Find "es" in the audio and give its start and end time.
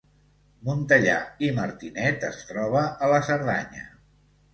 2.31-2.39